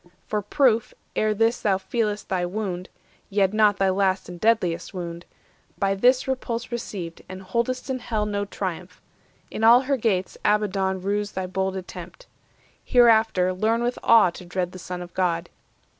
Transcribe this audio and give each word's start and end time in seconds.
For 0.25 0.41
proof, 0.41 0.95
ere 1.15 1.35
this 1.35 1.61
thou 1.61 1.77
feel'st 1.77 2.27
Thy 2.27 2.43
wound 2.43 2.89
(yet 3.29 3.53
not 3.53 3.77
thy 3.77 3.91
last 3.91 4.27
and 4.27 4.39
deadliest 4.41 4.95
wound) 4.95 5.25
By 5.77 5.93
this 5.93 6.27
repulse 6.27 6.71
received, 6.71 7.21
and 7.29 7.43
hold'st 7.43 7.87
in 7.87 7.99
Hell 7.99 8.25
No 8.25 8.45
triumph; 8.45 8.99
in 9.51 9.63
all 9.63 9.81
her 9.81 9.97
gates 9.97 10.39
Abaddon 10.43 11.03
rues 11.03 11.33
Thy 11.33 11.45
bold 11.45 11.77
attempt. 11.77 12.25
Hereafter 12.83 13.53
learn 13.53 13.83
with 13.83 13.99
awe 14.01 14.31
To 14.31 14.43
dread 14.43 14.71
the 14.71 14.79
Son 14.79 15.03
of 15.03 15.13
God. 15.13 15.49